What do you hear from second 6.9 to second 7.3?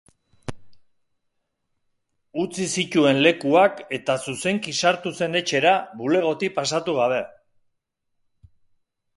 gabe.